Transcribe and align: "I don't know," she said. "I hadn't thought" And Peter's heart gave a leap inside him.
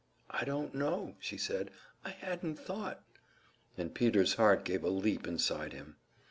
"I 0.31 0.45
don't 0.45 0.73
know," 0.73 1.13
she 1.19 1.37
said. 1.37 1.69
"I 2.03 2.09
hadn't 2.09 2.55
thought" 2.57 3.03
And 3.77 3.93
Peter's 3.93 4.33
heart 4.33 4.65
gave 4.65 4.83
a 4.83 4.89
leap 4.89 5.27
inside 5.27 5.73
him. 5.73 5.97